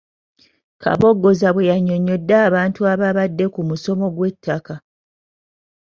Kaboggoza 0.81 1.47
bwe 1.51 1.67
yannyonnyodde 1.69 2.35
abantu 2.47 2.79
abaabadde 2.91 3.45
ku 3.53 3.61
musomo 3.69 4.05
gw'ettaka. 4.15 4.75